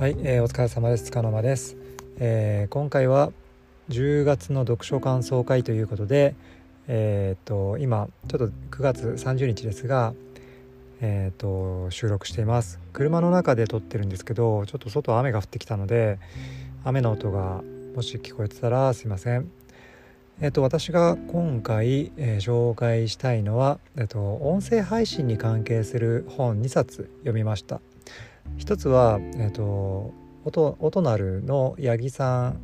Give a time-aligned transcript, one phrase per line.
[0.00, 1.04] はい、えー、お疲れ様です。
[1.04, 1.76] つかの間です、
[2.18, 3.32] えー、今回は
[3.90, 6.34] 10月の読書感想会ということで、
[6.88, 10.14] えー、と今ちょっと9月30日ですが、
[11.02, 12.80] えー、と収録しています。
[12.94, 16.18] 車の中で撮ってるんですけど、ちょっと外雨が降ってきたので、
[16.82, 17.60] 雨の音が
[17.94, 19.50] もし聞こえてたらすいません。
[20.40, 27.82] えっと、私が今回、えー、紹介したいのは、えっと、音声配信に関係する本2冊読みました。
[28.56, 30.12] 一つは、えーと、
[30.44, 32.60] オトナルの八木さん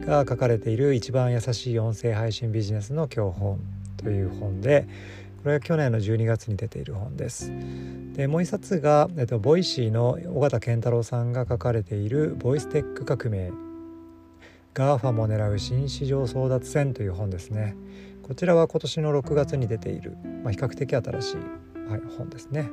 [0.00, 3.60] が書かれている「一番優しい音声配信ビジネスの教本」
[3.98, 4.86] という本で
[5.42, 7.50] これは去年の12月に出ている本です。
[8.14, 13.50] でもう一冊が、えっと、 Voicy の尾形健太郎さんが書かれている「ボイステック革命」
[14.72, 17.74] GAFA も狙う新市場争奪戦という本ですね。
[18.22, 21.36] こちらは今年の6月に出ている、まあ、比較的新しい、
[21.90, 22.70] はい、本ですね。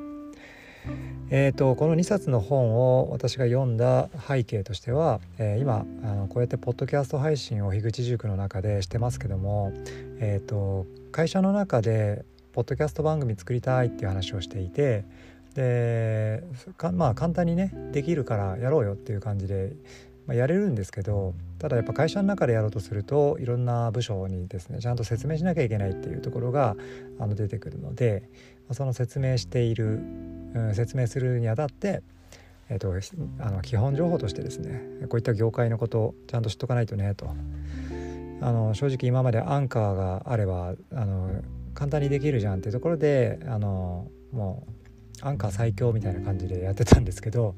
[1.30, 9.74] えーと、この2冊の本を私が読んだ背景としては、えー、今あのこうやってポッドキャスト配信を樋口塾の中でしてますけども、
[10.20, 15.04] えーと、会社の中でポッドキャスト番組作りたいっていう話をしていて
[15.54, 16.44] で
[16.94, 19.74] まあ簡単にねできるからやろうよっていう感じで、
[20.28, 26.76] まあ、やれるんですけどただやっぱ会社の中でやろうとするといろんな部署にですねちゃんと説明しなきゃいけないっていうところが
[27.20, 28.30] あの出てくるので
[28.72, 30.02] その説明している
[30.54, 32.02] うん、説明するにあたって、
[32.70, 32.94] えーと、
[33.40, 37.36] あの基本情報としてですねこういった業界のことをちゃんと知っとかないとねと。
[38.40, 41.42] あの正直今までアンカーがあればあの
[41.74, 44.68] 簡単にできるじゃんっていうところであのも
[45.24, 47.56] うアンカー最強みたいな感じでやってたんですけど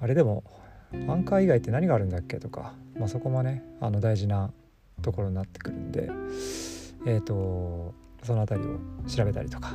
[0.00, 0.44] あれでも
[0.92, 4.52] アンカー以外って何があるんだっけとか、まあ、そこもねあの大事な
[5.02, 6.08] ところになってくるんで
[7.04, 9.74] えっ、ー、とその辺りを調べたりとか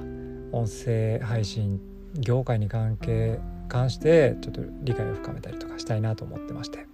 [0.51, 1.79] 音声配信
[2.13, 6.85] 業界に関係関してちょっと理解を深めたりとかしたいなと思ってまして。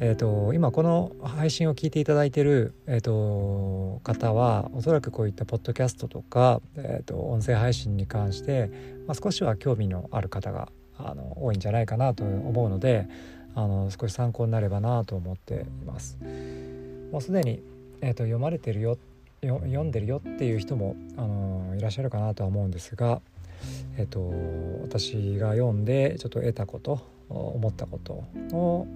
[0.00, 8.70] えーと、今この配信を聞いていただいてる、えーと、方はおそらくこういったポッドキャストとか、えーと、音声配信に関して、
[9.06, 13.08] まあ、少しは興味のある方があの多いんじゃないかなと思うので
[13.54, 16.18] あの少し参考になればなと思っています。
[17.12, 17.62] もうすでに、
[18.00, 18.98] えー、と読まれてるよ
[19.48, 23.20] 読んでるよっていう人もあのいらっしゃるかなとは思うんですが
[23.96, 24.32] えっと、
[24.82, 28.86] 私が読んでちょっと得たこと思ったことを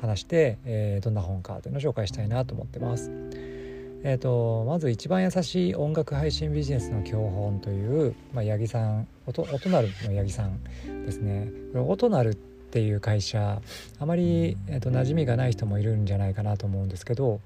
[0.00, 3.10] 話して、えー、どんな本かというのを紹介したいなと思ってます。
[4.06, 13.62] えーと、まず一番優しい音楽配信ビジネスの教本という、まあ、八木さん音音なるの八木さんですねこれ音なるっていう会社
[13.98, 17.40] あまり、えーと、馴染みがない人もいるんじゃないかなと思うんですけど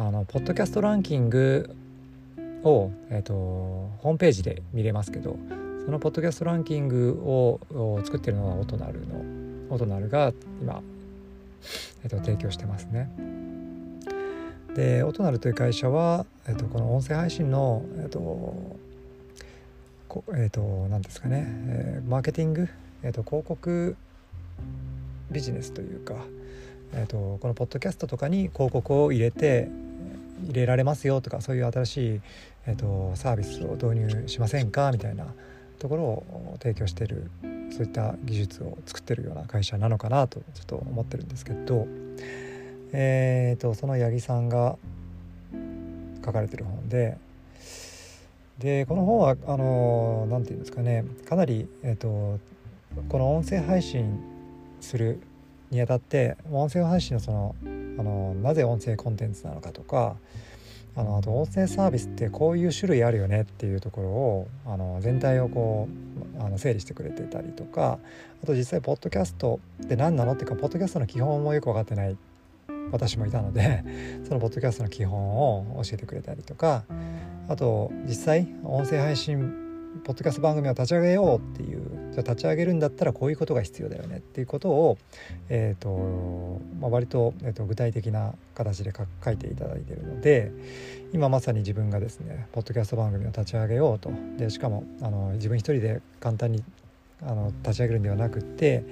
[0.00, 1.76] あのポッドキャストランキング
[2.64, 5.36] を、えーとホームページで見れますけど
[5.84, 7.60] そのポッドキャストランキングを
[8.02, 9.22] 作ってるのがオトナルの
[9.68, 10.80] オトナルが今、
[12.02, 13.10] えっと、提供してますね。
[14.74, 18.18] でオトナルという会社は、えっと、この音声配信のえっと
[20.08, 22.70] こえっと何ですかね、えー、マーケティング、
[23.02, 23.96] えっと、広告
[25.30, 26.14] ビジネスというか、
[26.94, 29.68] えっと、このポッドキャストとかに広告を入れて
[30.44, 32.20] 入れられますよとかそういう新しい、
[32.66, 35.26] えっと、サービスを導入しませんかみたいな
[35.78, 37.30] ところを提供してる
[37.70, 41.86] そういった技術を作ってるような会社なのかなとちょっと思ってるんですけど、
[42.92, 44.76] えーと、その八木さんが
[46.24, 47.16] 書かれてる本で
[48.58, 52.38] でこの本はあの何て言うんですかねかなり、えーと、
[53.08, 54.20] この音声配信
[54.82, 55.18] する
[55.70, 57.54] にあたって音声配信のその
[58.00, 60.16] あのなぜ音声コンテンツなのかとか
[60.96, 65.86] あのあと音声サービスってこういう種類あるよねっていうところをあの全体をこ
[66.38, 67.98] うあの整理してくれてたりとか
[68.42, 72.16] あと実際ポッドキャストって何なのっていうかポッドキャストの基本もよく分かってない
[72.90, 73.84] 私もいたので
[74.26, 76.84] そのポッドキャストの基本を教えてくれたりとか
[77.48, 79.52] あと実際音声配信
[80.04, 81.82] ポッドキャスト番組を立ち上げようっていう
[82.16, 84.98] 立ち上げるんだったらこういうことが必要だよねっていうことを、
[85.48, 88.92] えーとまあ、割と,、えーと具体的な形で
[89.24, 90.52] 書いていただいているので
[91.12, 94.10] 今まさに自分がですねポッドキャスト番組を立ち上げようと。
[94.36, 96.62] でしかもあの自分一人で簡単に
[97.22, 98.82] あの立ち上げるんではなくって、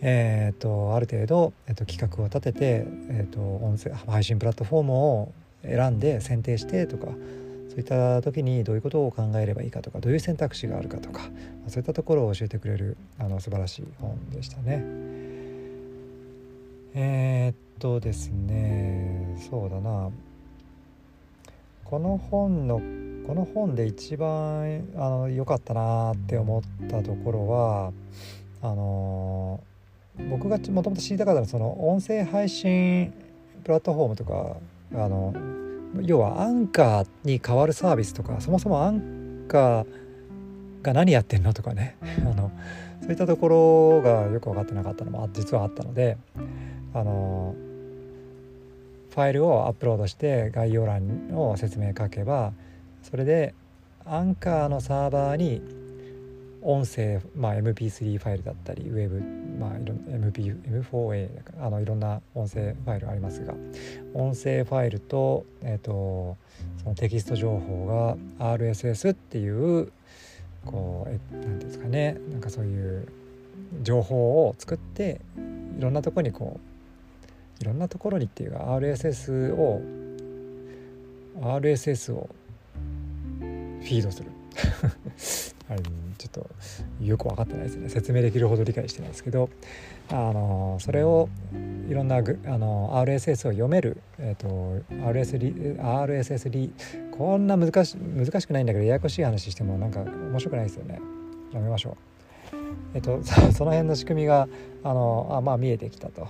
[0.00, 5.32] えーと、ある程度、えーと、企画を立てて、えーと音声配信プラットフォームを
[5.62, 7.08] 選んで選定してとか
[7.70, 11.22] そういった時にどういうことを考えればいいかとかどういう選択肢があるかとか
[11.68, 14.82] そういったところを教えてくれるあの素晴らしい本でしたね。
[16.94, 20.10] えー、っとですねそうだな
[21.84, 22.80] この本の
[23.28, 24.82] この本で一番
[25.32, 27.92] 良かったなって思ったところは
[28.62, 29.60] あの
[30.28, 33.12] 僕がもともと知りたかったのはその音声配信
[33.62, 34.56] プラットフォームとか
[34.92, 35.59] あの
[36.02, 39.86] 要はアンカーに代わるサービスとかそもそもアンカー
[40.82, 41.96] が何やってんのとかね。
[42.24, 42.50] あの
[43.02, 46.18] そういったところがよく分かってなかったのも実はあったので
[46.92, 47.54] あの
[49.08, 52.52] ファイルをアップロードして概要欄を説明書けば
[53.02, 53.54] それで
[54.04, 55.62] アンカーのサーバーに
[56.62, 59.20] 音声、まあ、MP3 ファイルだったりウェブ、
[59.58, 60.54] まあ、いろ MP
[60.84, 61.28] M4A
[61.60, 63.54] あのいろんな音声ファイルありますが
[64.14, 66.36] 音声ファイルと,、えーと、
[66.82, 69.90] そのテキスト情報が RSS っていう
[70.66, 73.08] こうえなんですかねなんかそういう
[73.82, 75.20] 情報を作って
[75.78, 76.60] いろんなところにこ
[77.58, 79.80] ういろんなところにっていうか RSS を
[81.40, 82.28] RSS を
[83.38, 84.30] フィードする。
[85.70, 85.90] あれちょ
[86.26, 86.50] っと
[87.00, 89.48] よく分かってないですね説明できるほど理解してないですけど
[90.10, 91.28] あのそれを
[91.88, 96.72] いろんなあの RSS を読める、えーと、RSS リ RSS リ
[97.12, 101.00] こんな難し難しくないんだけどややこしい話してもなんか面白くないですよね
[101.52, 102.10] やめましょう。
[102.94, 103.22] えっと、
[103.54, 104.48] その辺の仕組みが
[104.82, 106.28] あのあまあ見えてきたと。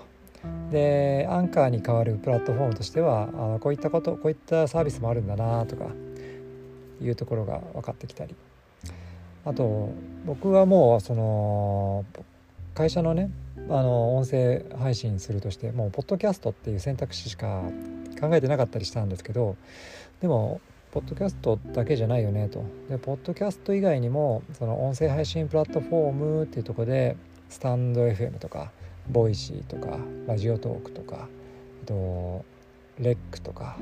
[0.70, 5.86] でアンカーに代わるプラットフォームとしてはあのこういったことこういったサービスもあるんだなとか
[7.02, 8.34] いうところが分かってきたり
[9.44, 9.90] あと
[10.26, 12.04] 僕はもうその
[12.74, 13.30] 会社のね
[13.68, 17.62] あの音声配信するとしてもうポッドキャストっていう選択肢しか
[18.20, 19.56] 考えてなかったりしたんですけど
[20.20, 20.60] でも
[20.92, 22.64] ポッドキャストだけじゃないよねと。
[22.88, 27.16] でポッドキャスト以外にもその音声配信プラットフォームっていうとこで
[27.48, 28.72] スタンド FM とか
[29.08, 31.28] ボイシーとかラジオトークとか
[31.82, 32.44] あと
[32.98, 33.76] レックとか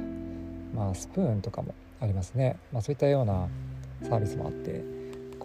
[0.75, 3.49] まあスプーンとかもありますね、まあ、そういったような
[4.03, 4.98] サービスもあって。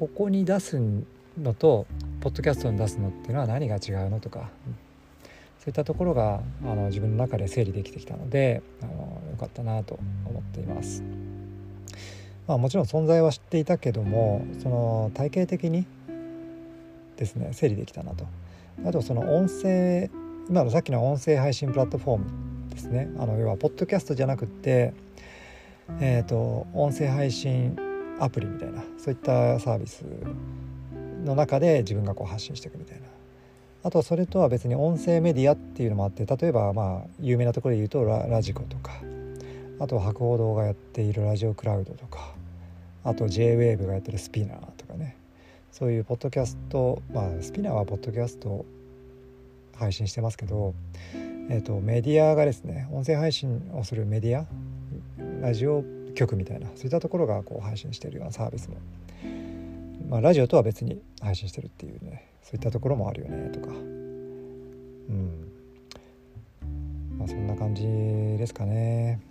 [0.04, 0.82] ここに出す
[1.42, 1.88] のと
[2.20, 4.50] ポッドキャストに出すのっていうのは何が違うのとか
[5.60, 8.92] そういったところがあの自分の中で整理できてきたのであの
[9.32, 11.02] よかったなと思っています。
[12.48, 15.86] まあ、もちろん存在は知っていたけどもその体系的に
[17.16, 18.28] ですね整理できたなと。
[18.86, 20.10] あとその音声
[20.50, 22.26] 今のさっきの音声配信プラットフォーム
[22.72, 24.94] ですねあの要はポッドキャストじゃなくって
[26.02, 27.78] えっ、ー、と音声配信
[28.20, 30.06] アプリみたいなそういったサービス
[31.24, 33.08] の中で自分がこう発信していくみたいな。
[33.86, 38.94] あとそれとは別に音声メディアっていうのもあって例えばまあ有名なところで言うとラジコとか
[39.80, 42.34] あとは博報堂がやっているラジオクラウドとか
[43.04, 45.18] あと JWAVE がやってるスピナーとかね。
[45.74, 48.64] そういうポッドキャストまあスピナーはポッドキャスト
[49.76, 50.74] 配信してますけど、
[51.50, 54.46] えーと、メディアがですね音声配信をするメディア
[55.42, 55.84] ラジオ
[56.14, 58.78] 局みたいなそういったところがこう配信してるようなサービスも、
[60.10, 63.70] まあ、ラジオとは別に配信してるっていうねそういったところもあるよねとか。
[63.70, 65.52] うん。
[67.18, 69.22] まあそんな感じですかね、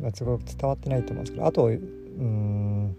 [0.00, 2.96] まあ、すごく伝わってないと思うんですけどあとうん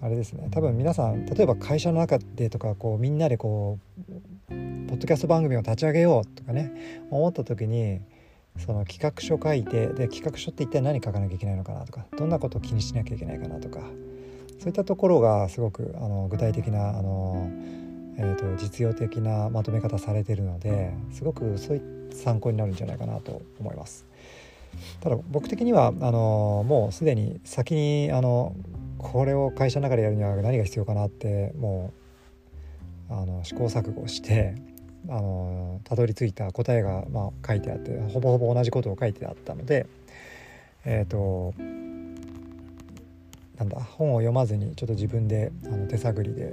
[0.00, 0.48] あれですね。
[0.50, 4.02] 多分皆さん例えば会社の中でとかこうみんなでこう
[4.50, 8.00] ポッドキャスト番組を立ち上げようとかね思った時に
[8.58, 13.80] その企画書書いてで企画書って一体何書かなきゃいけないのかなとかどんなことを気にしなきゃいけないかなとか
[14.58, 17.50] そういったところがすごくあの具体的なあの、
[18.16, 24.06] えーと、実用的なまとめ方されてるのですごくそういう参考になるんじゃないかなと思います。
[25.00, 28.54] ただ僕的にはあのもうすでに先にあの
[28.98, 31.92] これを会社の中でやるには何が必要かなっても
[33.10, 34.54] うあの試行錯誤して
[35.08, 39.86] あのたどり着いた答えが、まあ、書いてあってほぼほぼ同じことを書いてあったので
[40.84, 41.54] えっ、ー、と
[43.58, 46.52] なんだ本を読まずにちょっと自分であの手探りで、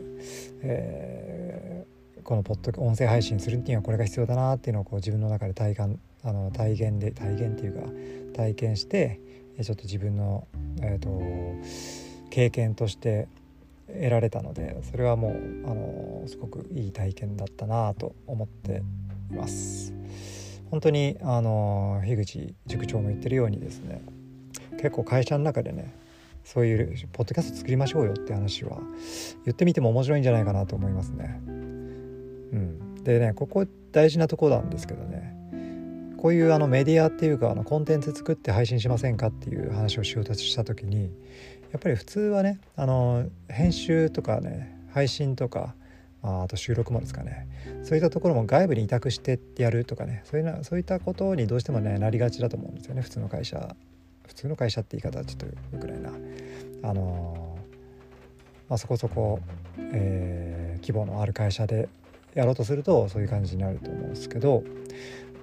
[0.61, 7.89] えー、このポッド音声配信するにはこれが必要だなっていうのをこう自分の中で体感あの体験で体験っていうか
[8.37, 9.19] 体験して
[9.61, 10.47] ちょっと自分の、
[10.81, 11.21] えーと
[12.33, 13.27] 経験として
[13.93, 15.31] 得られたのでそれはもう
[15.69, 18.83] あのすごくいい体験だったなと思って
[19.31, 19.93] います。
[20.71, 24.01] 本当にあの樋口塾長も言ってるようにですね
[24.77, 25.93] 結構会社の中でね
[26.43, 28.79] そういうポッドキャスト作りましょうよって話は
[29.45, 31.41] 言ってみても面白いんじゃないかなと思いますね。
[31.47, 35.33] うん、でねここ大事なとこなんですけどね
[36.17, 41.11] こういうあのメディアっていうかあのコンテンツ作って配信しませんかっていう話をしようとした時に
[41.73, 45.73] やっぱり普通はねあの編集とかね配信とか
[46.21, 47.47] あと収録もですかね。
[47.83, 53.01] そういったところも外部に委託してやるとかねそういうなそういったことにどうしてもねなりがちだと思うんですよね。
[53.01, 53.75] 普通の会社
[54.27, 55.51] 普通の会社って言い方はちょっとよ
[55.81, 56.11] くないな。
[56.89, 57.57] あの
[58.69, 59.39] まあ、そこそこ、
[59.77, 61.89] えー、規模のある会社で
[62.33, 64.63] やろうとするとそういう感じになると思うんですけど。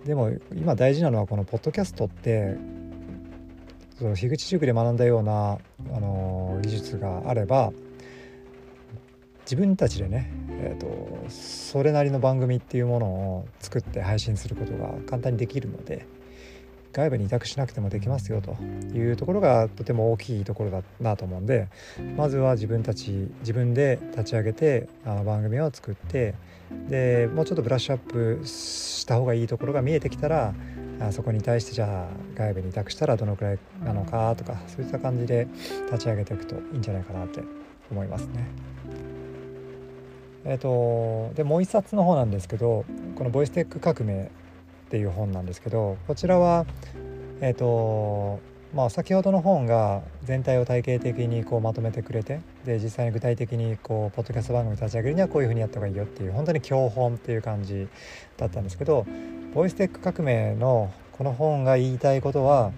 [0.07, 2.57] でも今大事なのはこのポッドキャストって
[3.99, 5.59] 樋口塾で学んだような、
[5.95, 7.73] あの技術があれば
[9.51, 16.07] 自分たちでね、えーと、それなりの番組っていうものを作って配信することが簡単にできるので
[16.93, 18.53] 外部に委託しなくてもできますよと
[18.95, 21.69] いうところがとても大きいところだなと思うんで
[22.17, 26.35] まずは自分たち自分で立ち上げてあ番組を作って
[26.89, 30.55] でもうちょっとブラッシュアップした方がいいところが見えてきたら
[31.01, 35.49] あそこに対してじゃあ外部に委託したらどのくらいなのかとかそういった感じで
[35.87, 37.43] 立ち上げていくといいんじゃないかなって
[37.91, 38.47] 思いますね。
[40.45, 42.85] えっ、ー、とでもう一冊の方なんですけど
[43.17, 44.25] この「ボイステック革命」
[44.87, 46.67] っていう本なんですけどこちらは
[47.41, 48.41] えっ、ー、と
[48.75, 57.89] まあ先ほどの本が全体を体系的にこうまとめてくれてで実際に具体的にこうポッドキャスト番組立ち上げるにはこういうふうにやった方がいいよっていう本当に教本っていう感じ
[58.37, 59.07] だったんですけど
[59.55, 62.73] ボイステック革命のこの本が言いたいことは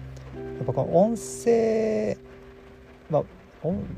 [0.57, 2.17] やっぱこの音声
[3.09, 3.23] まあ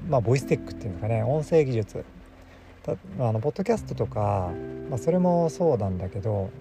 [0.10, 2.06] まあ、ボイステックっていうのかね音声技術。
[3.20, 4.52] あのポッドキャストとか、
[4.92, 6.52] まあ、それもそうなんだけど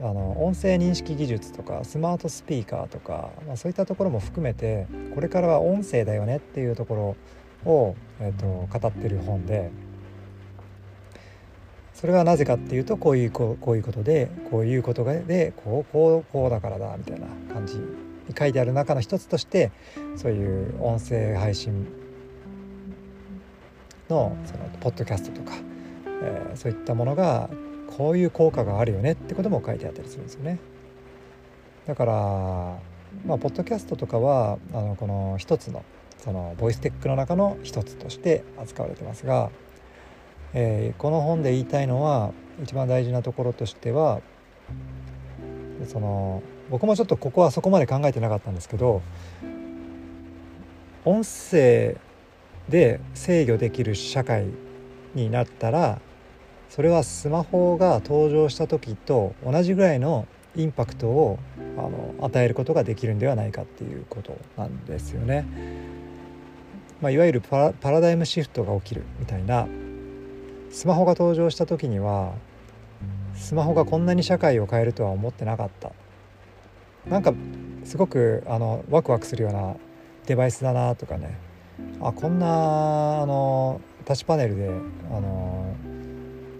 [0.00, 7.16] あの音声認識技術とかスマートスピーカーとか、まあ、そういったところも含めてこれからは音声だよねっていうとこ
[7.64, 9.70] ろを、えーと、語ってる本で
[11.94, 17.84] それはなぜかっていうとこういうこうこういうことでこういうことでこうこうこうだからだみたいな感じに
[18.36, 19.70] 書いてある中の一つとして
[20.16, 21.86] そういう音声配信
[24.10, 25.56] のそのポッドキャストとか、
[26.22, 27.48] えー、そういったものが
[27.96, 30.58] こういう効果があるよねってことも書いてあったりするんですよね。
[31.86, 32.12] だから
[33.26, 35.84] まあポッドキャストとかはあのこの一つの
[36.18, 39.50] そのボイステックの中の一つとして扱われてますが、
[40.54, 42.32] えー、この本で言いたいのは
[42.62, 44.22] 一番大事なところとしては
[45.86, 49.02] その僕もちょっとここはそこまで考えてなかったんですけど
[51.04, 51.96] 音声
[52.68, 54.46] で制御できる社会
[55.14, 56.00] になったら
[56.74, 60.26] それはスマホが登場した時と同じぐらいの
[60.56, 61.38] インパクトを
[61.78, 65.46] あの与えることができるんではないかっていうことなんですよね。
[67.00, 69.68] まあ、いわゆるパラダイムシフトが起きるみたいな
[70.72, 72.32] スマホが登場した時には
[73.36, 75.92] スマホがこんなに社会を変えるとは思ってなかった
[77.08, 77.32] なんか
[77.84, 79.76] すごくあのワクワクするような
[80.26, 81.38] デバイスだなとかね
[82.00, 84.70] あこんなあのタッチパネルで
[85.12, 85.76] あの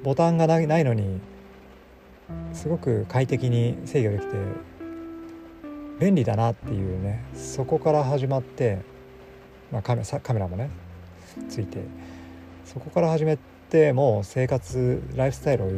[0.04, 1.18] ボタンがないのに
[2.52, 4.36] すごく快適に制御できて
[5.98, 8.80] 便利だなっていうねそこから始まって、
[9.72, 10.68] まあ、カメカメラもね
[11.48, 11.82] ついて
[12.66, 13.38] そこから始め
[13.70, 15.68] てもう生活ライフスタイルを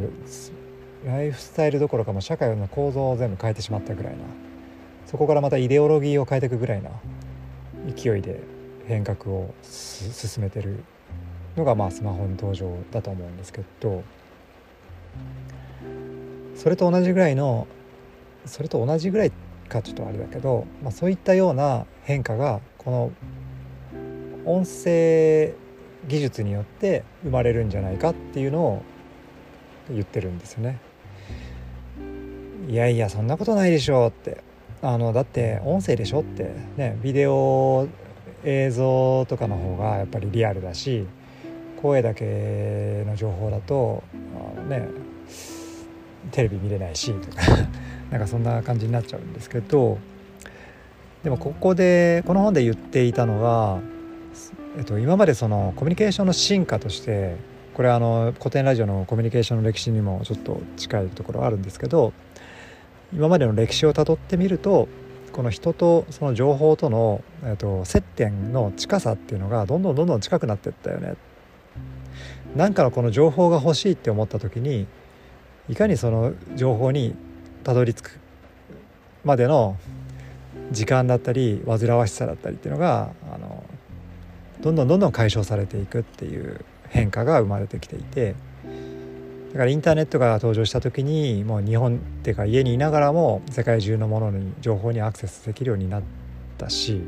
[1.05, 4.19] ライフスタイルどころかも社会の構造を全部変えてしまったぐらいな
[5.05, 6.89] そこからまたイデオロギーを変えていくぐらいな
[7.95, 8.41] 勢いで
[8.87, 10.83] 変革を進めてる
[11.55, 14.03] のがまあスマホの登場だと思うんですけど
[16.57, 17.67] それと同じぐらいの
[18.45, 19.31] それと同じぐらい
[19.69, 23.11] かちょっとあれだけど、まあ、そういったような変化がこの
[24.45, 25.53] 音声
[26.07, 28.81] 技術によって生まれるんじゃないかっていうのを
[29.91, 30.79] 言ってるんですよね。
[32.67, 34.43] いやいやそんなことないでしょって
[34.81, 37.87] あのだって音声でしょってねビデオ
[38.43, 41.05] 映像とかの方がやっぱりリアルだし
[41.81, 44.03] 声だけの情報だと
[44.57, 45.06] あのね
[46.31, 47.43] テレビ見れないしとか
[48.11, 49.97] なんかそんな感じになっちゃうんですけど
[51.23, 53.79] でもここでこの本で言っていたのが、
[54.77, 57.35] えっと、今までそのコミュニケーションの進化として
[57.73, 62.13] これはあの古典ラジオのコミュニケーションの歴史にもちょっと近いところあるんですけど
[63.13, 64.87] 今までの歴史をたどってみると
[65.31, 71.15] この人とその情報との、えっと、接点の近さっていうのがどんどんどんどん近くなってったよね。
[72.55, 74.87] なんかのこの情報が欲しいって思った時に
[75.69, 77.15] いかにその情報に
[77.63, 78.19] たどり着く
[79.23, 79.77] までの
[80.71, 83.63] 時間だったり煩わしさだったりっていうのがあの
[84.61, 88.35] どんどんどんどん解消されていくっていう変化が生まれてきていて
[89.49, 96.03] だからインターネットが登場した時にもう日本っていうか家にいながらも世界中のものに情報にアクセスできるようになっ
[96.57, 97.01] たし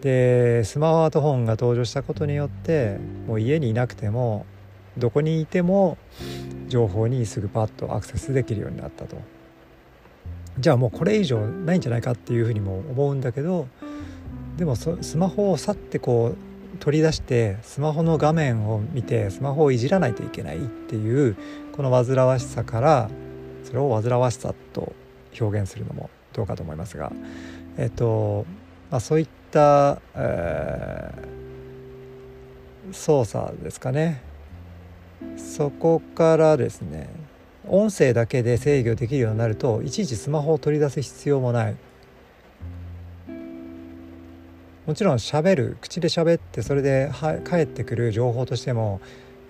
[0.00, 4.46] でスマートフォンが登場したことによってもう家にいなくても
[4.98, 5.96] どこにいても
[6.68, 9.16] 情報にすぐパッとアクセスできるようになったと。
[10.58, 13.66] じゃあもうこれ以上ないんじゃないかっていうふうにも思うんだけど
[14.56, 21.36] でもスマホを去ってこう取り出してスマホの画面を見てスマホをいじらないといけないっていう
[21.72, 23.10] この煩わしさから
[23.64, 24.92] それを煩わしさと
[25.40, 27.12] 表現するのもどうかと思いますが、
[27.76, 28.46] えっと
[28.90, 34.33] まあ、そういった、えー、操作ですかね。
[35.36, 37.08] そこからですね
[37.66, 41.76] 音声だけで制御できるようになるといちいちスマホを取り出す必要もない。
[44.86, 49.00] もちろん喋る口で喋ってそれでは返ってくる情報としても、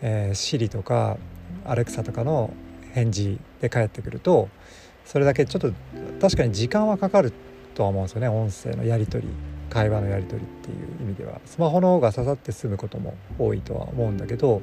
[0.00, 1.16] えー、Siri とか
[1.64, 2.52] Alexa とかの
[2.92, 4.48] 返事で返ってくると
[5.04, 5.72] それだけちょっと
[6.20, 7.32] 確かに時間はかかる
[7.74, 9.32] とは思うんですよね音声のやり取り
[9.70, 11.40] 会話のやり取りっていう意味では。
[11.44, 14.62] スマホの方が刺さって済むことも多いとは思うんだけど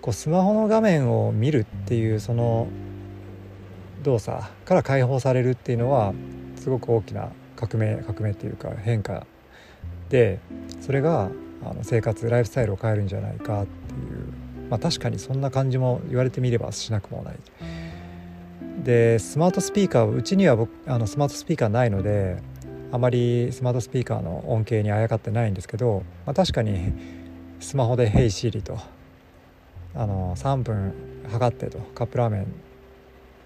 [0.00, 2.68] こうスマホの画面を見るっていうその
[4.02, 6.14] 動作から解放されるっていうのは
[6.56, 9.26] すごく大きな革命革命っていうか変化
[10.08, 10.40] で
[10.80, 11.30] それが
[11.62, 17.36] あの生活ライフスタイルを変えるんじゃないかっていうまあ確かにそんな感じも言われてみればしなくもない。
[18.82, 22.42] でスマートスピーカーうちには僕あのスマートスピーカーないので
[22.92, 26.92] あまりスマートスピーカーの恩恵にあやかってないんですけど、まあ、確かに
[27.60, 28.78] スマホで「ヘイシリと
[29.94, 30.94] あの3分
[31.30, 32.46] 測ってとカップラーメン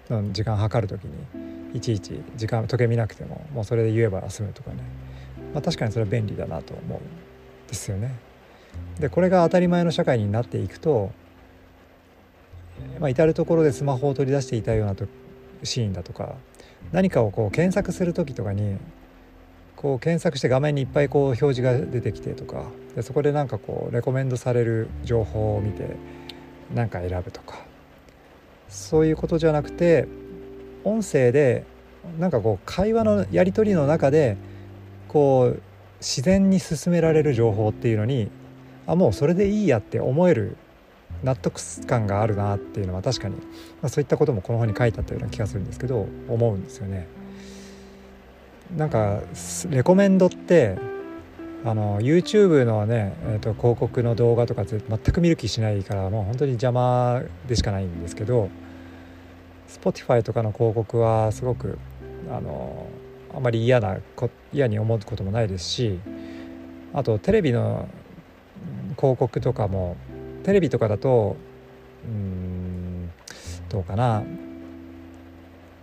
[0.09, 1.13] の時間測る時に
[1.77, 4.77] いちいち時間時計見なくてももうそれで言えば済むとかね
[5.55, 8.13] まあ、確かにそれは便利だなと思うんですよね。
[8.99, 11.11] でこれが当たり前の社会になっていくと、
[12.99, 15.07] まあ、至る所でスマホを取り出していたようなと
[15.63, 16.35] シーンだとか
[16.91, 18.77] 何かをこう検索する時とかに
[19.77, 25.95] こう検索して画面にいっぱいこう表示が出てきてとかでそこでなんかこうレコメンドされる情報を見て
[26.73, 27.57] 何か選ぶとか
[28.69, 30.07] そういうことじゃなくて
[30.83, 31.65] 音声で
[32.19, 34.37] なんかこう会話のやり取りの中で
[35.07, 35.61] こう
[35.99, 38.29] 自然に進められる情報っていうのに
[38.87, 40.57] あもうそれでいいやって思える
[41.23, 43.41] 納得感があるなっていうのは確かに、ま
[43.83, 47.07] あ、そういったこともこの本に書いてあったような気がするんですけど思うんですよね。
[48.75, 49.21] なんか
[49.69, 50.77] レコメンドって
[51.65, 58.49] あの YouTube のね、えーと、広告の動画とか全く見る気しないからもう本当に邪魔でしかないんですけど
[59.67, 61.79] Spotify とかの広告はすごく
[62.31, 62.87] あの
[63.35, 63.97] あまり嫌な
[64.53, 65.99] 嫌に思うこともないですし
[66.93, 67.89] あとテレビの
[68.95, 69.97] 広告とかも
[70.43, 71.35] テレビとかだと
[72.05, 73.09] うん
[73.69, 74.23] どうかな。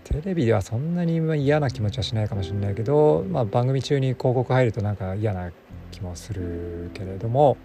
[0.05, 5.51] テレビではそんなに嫌な気持ちはしないかもしれないけど、まあ、番組中に広告入るとなんか嫌な
[5.93, 7.57] 気もするけれども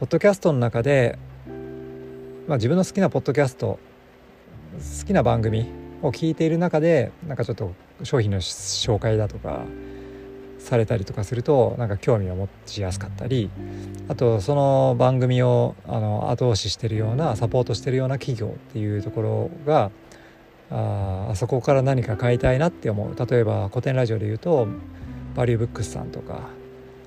[0.00, 1.18] ポッドキャストの中で、
[2.48, 3.78] まあ、自分の好きなポッドキャスト
[5.00, 5.66] 好きな番組
[6.02, 9.64] を聞いている中でなんかちょっと商品の紹介だとか
[10.58, 13.50] されたりとかするとなんか興味を持ちやすかったり
[14.08, 19.90] あとその番組をあの後押ししてるようなサポートしてるような企業っていうところが
[20.70, 23.14] ああそこから何か買いたいなって思う。
[23.14, 24.66] 例えば古典ラジオで言うと
[25.34, 26.48] バリューブックスさんとか、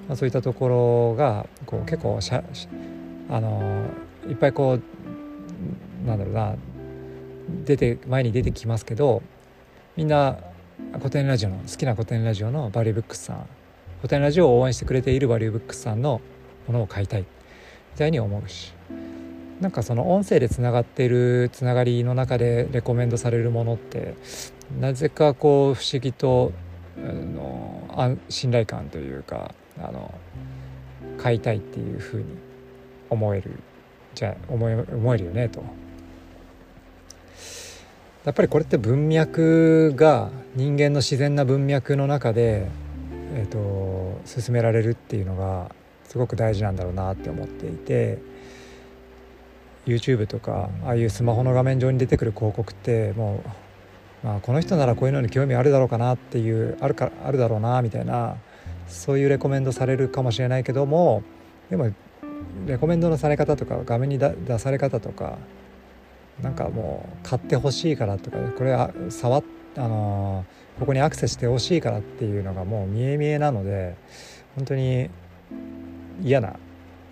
[0.07, 2.43] まあ、そういったところがこう結構しゃ
[3.29, 3.85] あの
[4.27, 6.55] いっぱいこうなんだろうな
[7.65, 9.21] 出て前に出てきますけど
[9.95, 10.37] みんな
[10.93, 13.47] 古典ラジオの好きな古典ラジオのバリューブックスさん
[13.97, 16.21] 古典ラジオを応援してくれているバリューブックスさんの
[16.67, 17.27] ものを買いたいみ
[17.97, 18.73] たいに思うし
[19.59, 24.13] なんかその音声でつながっているつながりの中でレコメンドされるものって
[24.79, 26.51] なぜかこう不思議と
[26.97, 30.13] あの信頼感というかあの
[31.17, 32.25] 買いたいっていうふうに
[33.09, 33.51] 思える
[34.13, 35.63] じゃ思え思えるよねと。
[38.25, 42.67] やっぱりこれって文脈が人間の自然な文脈の中で、
[43.33, 48.17] えーと、進められるっていうのがすごく大事なんだろうなって思っていて
[49.85, 53.41] YouTube とかああいうスマホの画面上に出てくる広告っても
[54.23, 58.35] う、まあ、この人ならこういうのに興味あるだろうかなっていうあるかあるだろうなみたいな
[58.87, 61.23] そういうレコメンドされるかもしれないけども
[61.69, 61.91] でも
[62.65, 65.37] レコメンドのされ方とか画面に出され方とか
[66.41, 69.43] なんかもう買ってほしいからとかこれは触っ
[69.77, 73.95] あのー、ここにアクセスしてほしいからっていうのがもう見え見えなので
[74.55, 75.09] 本当に
[76.23, 76.55] 嫌な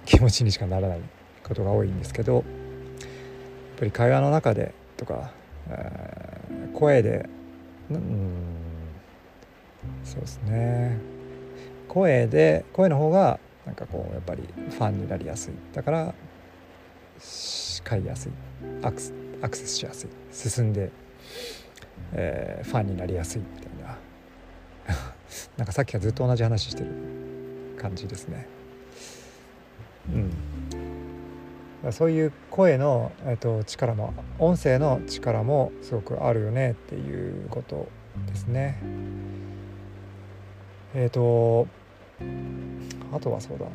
[0.06, 1.00] 気持ちにしかならない
[1.44, 2.44] ことが多いんですけどやっ
[3.78, 5.32] ぱり会話の中でとか、
[5.70, 7.30] えー、声で
[7.92, 8.00] うん
[10.04, 11.15] そうですね。
[11.96, 15.54] 声で声の方がなんかこうやっぱりファンになりやすい。
[15.74, 16.14] だから
[17.86, 18.32] 買いやすい。
[18.84, 19.02] アク
[19.42, 20.10] アクセスしやすい。
[20.30, 20.92] 進んで、
[22.12, 23.42] えー、ファンになりやすい。
[23.42, 23.98] みたいな。
[25.56, 26.90] なんかさっきからずっと同じ話してる
[27.78, 28.46] 感じですね。
[31.84, 37.88] うん、そういう声の、えー、と力も音声の力もすごくあるよねっていうこと
[38.28, 38.80] ですね。
[40.94, 41.68] えっ、ー、と
[43.14, 43.72] あとはそうだな。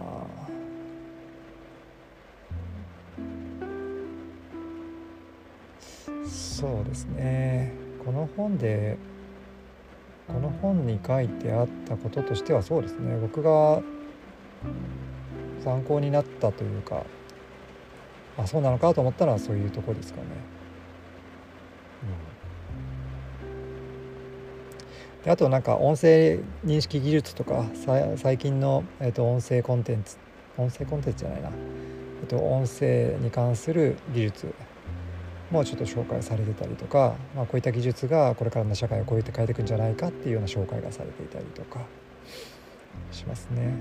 [6.26, 7.72] そうですね。
[8.04, 8.98] この本で
[10.26, 13.18] この本に書いてあったこととしてはそうですね。
[13.18, 13.82] 僕が
[15.64, 17.04] 参考になったというか
[18.38, 20.26] あそうなのかと思ったらそういうとこですかね。
[22.02, 22.39] うん、
[25.24, 27.64] であとなんか音声認識技術とか
[28.16, 30.16] 最近の、えー、と音声コンテンツ
[30.56, 31.50] 音声コンテンツじゃないな、
[32.22, 34.54] えー、と音声に関する技術
[35.50, 41.80] もちょっと紹介されてたりとか、まあ、こういった技術がこれからの社会をこうやって変えていくんじゃないかっていうような紹介がされていたりとか
[43.10, 43.74] しますね。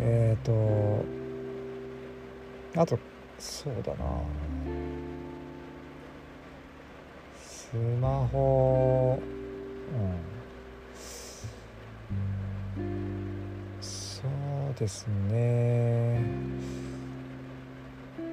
[0.00, 1.04] えっ、ー、と
[2.80, 2.98] あと
[3.38, 4.04] そうだな
[7.70, 9.18] スマホ。
[12.78, 13.82] うん。
[13.82, 16.22] そうですね。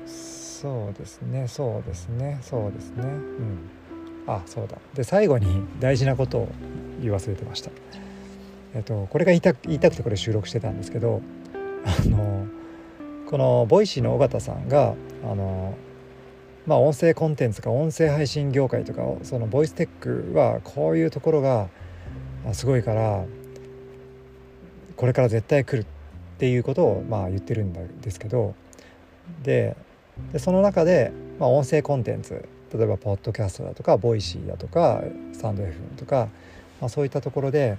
[0.06, 1.48] そうですね。
[1.50, 2.40] そうですね。
[2.42, 3.04] そうですね。
[3.04, 3.70] うん。
[4.26, 4.78] あそうだ。
[4.94, 6.48] で最後に大事なことを
[7.02, 7.72] 言い忘れてました。
[8.74, 11.22] えっとこれが言いた言いたくてこれ収録してたんですけど
[11.84, 12.48] あの
[13.30, 15.78] この Voicy の尾形さんがあの
[16.66, 21.68] まあ音声コンテンツか音声配信業界とかそのボイステックはこういうところが
[22.54, 23.24] すごいから
[24.96, 28.56] これから絶対来るっていうことをまあ言ってるんですけど
[29.44, 29.76] で
[30.38, 35.02] その中で、まあ、音声コンテンツ例えばポッドキャストだとかボイシーだとか
[35.34, 36.30] スタンド FM とか、
[36.82, 37.78] まあ、そういったところで、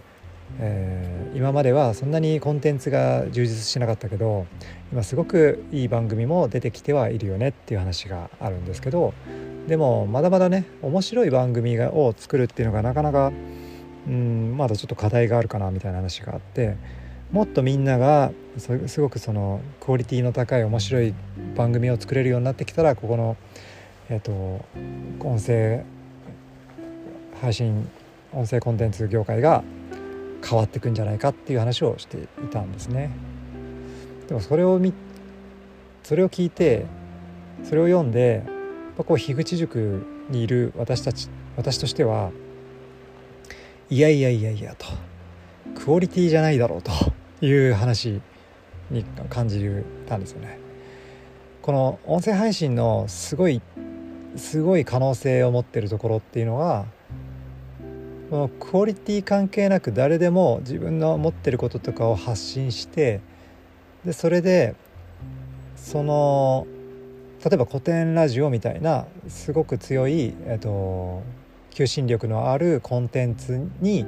[0.59, 4.46] え、今まではそんなにコンテンツが充実しなかったけど
[4.90, 9.12] 今すごくいい番組も出てきてはいるよねっていう話があるんですけど
[9.68, 13.33] でもまだまだね面白い番組を作るっていうのがなかなか
[14.09, 16.77] うんまだちょっと課題があるかなみたいな話があって。
[17.33, 21.12] もっとみんながすごくそのクオリティの高い面白い
[21.57, 23.37] 番組を作れるようになってきたらここの、
[24.09, 24.64] えーと、
[25.18, 25.85] 音声
[27.40, 27.88] 配信
[28.33, 29.64] 音声コンテンツ業界が
[30.44, 33.11] 変わっていくんじゃないかっていう話をしていたんですね。
[34.29, 34.92] でもそれを見
[36.03, 36.87] それを聞いて
[37.64, 38.42] それを読んで
[38.96, 42.31] こう樋口塾にいる私たち私としては
[43.90, 44.87] いやいやいやいやと
[45.75, 46.92] クオリティじゃないだろうと
[47.44, 48.20] いう話
[48.90, 49.64] に感じ
[50.07, 50.59] たんですよね。
[51.62, 53.61] この音声配信のすごい
[54.37, 56.87] すごい可能性を持ってるところっていうのは
[58.31, 63.21] このクオリティ関係なく誰でも自分の持ってることとかを発信して
[64.05, 64.75] でそれで
[65.77, 66.67] その
[67.45, 71.23] 例えば古典ラジオみたいなすごく強い、えーと、
[71.71, 74.05] 求心力のあるコンテンツに、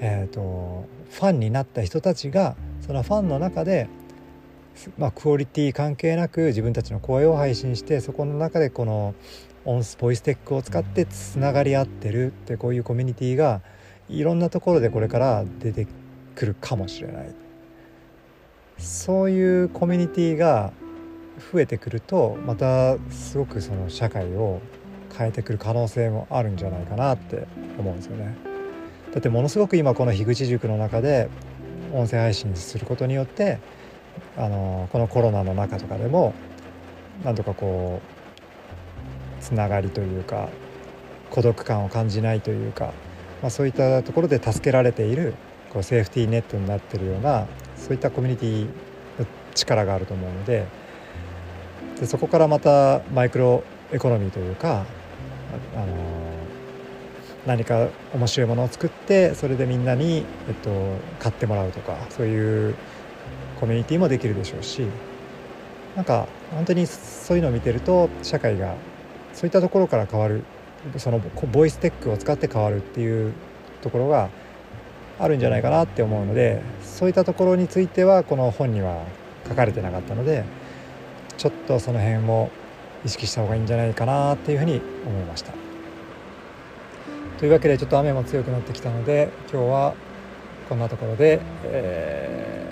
[0.00, 3.88] えーとファンになった人たちがそのファンの中で、
[4.96, 9.14] まあ、クオリティ関係なく自分たちの声を配信してそこの中でこの
[9.64, 13.60] オンスボイステックを使ってつながり合ってるってこういうコミュニティが
[14.08, 15.86] いろんなところでこれから出て
[16.34, 17.34] くるかもしれない
[18.78, 20.72] そういうコミュニティが
[21.52, 24.60] 増えてくるとまたすごくその社会を
[25.16, 27.46] 変えてくる可能性もあるんじゃないかなって
[27.78, 28.34] 思うんですよね。
[29.12, 31.28] だってものすごく今この樋口塾の中で
[31.92, 33.58] 音声配信することによって
[34.36, 36.32] あのこのコロナの中とかでも
[37.22, 38.11] なんとかこう
[39.42, 40.48] つながりというか
[41.30, 42.92] 孤独感を感じないというか、
[43.42, 45.34] まあ、そういったところで助けられている
[45.70, 50.66] こうセーフティーネットになってるようなそういったコミュニティの力があると思うので
[51.98, 54.84] でそこからまたマイクロエコノミーというか
[55.74, 55.86] あの
[57.46, 60.70] 何か面白いものを作ってそれでみんなに、えっと、
[61.18, 62.74] 買ってもらうとかそういう
[63.58, 64.86] コミュニティもできるでしょうし
[65.96, 68.74] なんか本当にそういうのを見てると社会が
[69.32, 70.44] そういったところから変わる
[70.98, 73.32] そのボイステックを使って変わるっていう
[73.82, 74.30] ところが
[75.18, 79.04] あるんじゃないかなって思うのでそういったところについてはこの本には
[79.48, 80.44] 書かれてなかったので
[81.36, 82.50] ちょっとその辺も
[83.04, 85.52] 意識した方がいいんじゃないかなっていうふうに思いました。
[87.38, 89.94] というわけでちょっと雨も強くなってきたので今日は
[90.68, 92.71] こんなところで、え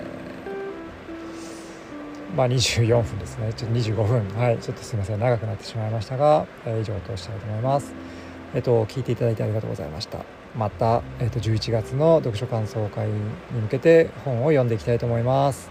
[2.35, 3.53] まあ24分ですね。
[3.53, 4.27] ちょっと25分。
[4.37, 4.57] はい。
[4.59, 5.19] ちょっとすいません。
[5.19, 7.93] 長くなってしまいましたが、えー、以上としたいと思います。
[8.53, 10.25] えっと聞いていただいてありがとうございました。
[10.57, 13.13] また、えー、と11月の読書感想会に
[13.61, 15.69] 向けて本を読んでいきたいと思います。